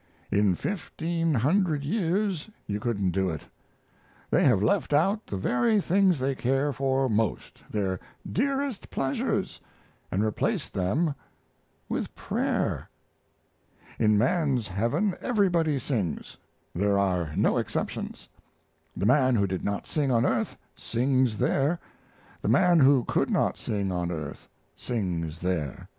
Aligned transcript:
In 0.31 0.55
fifteen 0.55 1.31
hundred 1.35 1.83
years 1.83 2.49
you 2.65 2.79
couldn't 2.79 3.11
do 3.11 3.29
it. 3.29 3.43
They 4.31 4.43
have 4.45 4.63
left 4.63 4.93
out 4.93 5.27
the 5.27 5.37
very 5.37 5.79
things 5.79 6.17
they 6.17 6.33
care 6.33 6.73
for 6.73 7.07
most 7.07 7.61
their 7.69 7.99
dearest 8.27 8.89
pleasures 8.89 9.61
and 10.11 10.23
replaced 10.25 10.73
them 10.73 11.13
with 11.87 12.15
prayer! 12.15 12.89
In 13.99 14.17
man's 14.17 14.67
heaven 14.67 15.13
everybody 15.21 15.77
sings. 15.77 16.35
There 16.73 16.97
are 16.97 17.33
no 17.35 17.57
exceptions. 17.59 18.27
The 18.97 19.05
man 19.05 19.35
who 19.35 19.45
did 19.45 19.63
not 19.63 19.85
sing 19.85 20.09
on 20.09 20.25
earth 20.25 20.57
sings 20.75 21.37
there; 21.37 21.79
the 22.41 22.49
man 22.49 22.79
who 22.79 23.03
could 23.03 23.29
not 23.29 23.55
sing 23.55 23.91
on 23.91 24.09
earth 24.11 24.47
sings 24.75 25.41
there. 25.41 25.89